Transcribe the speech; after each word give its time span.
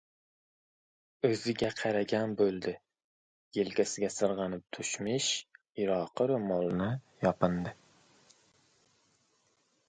O‘ziga 1.27 1.67
qaragan 1.81 2.33
bo‘ldi: 2.39 2.73
yelkasiga 3.57 4.09
sirg‘anib 4.15 4.65
tushmish 4.79 5.29
iroqi 5.85 6.29
ro‘molini 6.33 6.89
yopindi. 7.27 7.77